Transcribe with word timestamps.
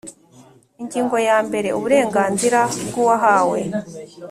Ingingo 0.81 1.15
yambere 1.27 1.67
Uburenganzira 1.77 2.59
bw 2.87 2.95
uwahawe 3.01 3.59